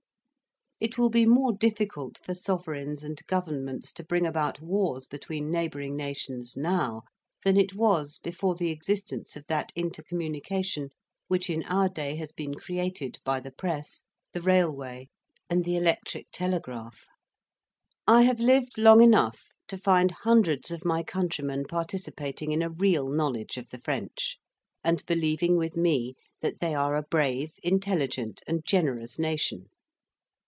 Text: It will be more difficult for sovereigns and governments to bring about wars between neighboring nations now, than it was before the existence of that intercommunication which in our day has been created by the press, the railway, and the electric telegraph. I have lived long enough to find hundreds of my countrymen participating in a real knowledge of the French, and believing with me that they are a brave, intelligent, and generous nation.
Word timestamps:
It 0.83 0.97
will 0.97 1.11
be 1.11 1.27
more 1.27 1.53
difficult 1.55 2.17
for 2.25 2.33
sovereigns 2.33 3.03
and 3.03 3.23
governments 3.27 3.93
to 3.93 4.03
bring 4.03 4.25
about 4.25 4.61
wars 4.61 5.05
between 5.05 5.51
neighboring 5.51 5.95
nations 5.95 6.57
now, 6.57 7.03
than 7.45 7.55
it 7.55 7.75
was 7.75 8.17
before 8.17 8.55
the 8.55 8.71
existence 8.71 9.35
of 9.35 9.45
that 9.45 9.71
intercommunication 9.75 10.89
which 11.27 11.51
in 11.51 11.61
our 11.65 11.87
day 11.87 12.15
has 12.15 12.31
been 12.31 12.55
created 12.55 13.19
by 13.23 13.39
the 13.39 13.51
press, 13.51 14.03
the 14.33 14.41
railway, 14.41 15.07
and 15.51 15.65
the 15.65 15.75
electric 15.77 16.31
telegraph. 16.31 17.05
I 18.07 18.23
have 18.23 18.39
lived 18.39 18.79
long 18.79 19.03
enough 19.03 19.43
to 19.67 19.77
find 19.77 20.09
hundreds 20.09 20.71
of 20.71 20.83
my 20.83 21.03
countrymen 21.03 21.65
participating 21.65 22.51
in 22.53 22.63
a 22.63 22.71
real 22.71 23.07
knowledge 23.07 23.55
of 23.57 23.69
the 23.69 23.81
French, 23.85 24.39
and 24.83 25.05
believing 25.05 25.57
with 25.57 25.77
me 25.77 26.15
that 26.41 26.59
they 26.59 26.73
are 26.73 26.95
a 26.95 27.03
brave, 27.03 27.51
intelligent, 27.61 28.41
and 28.47 28.65
generous 28.65 29.19
nation. 29.19 29.69